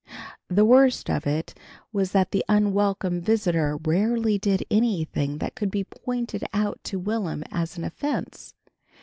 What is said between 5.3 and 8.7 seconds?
that could be pointed out to Will'm as an offense.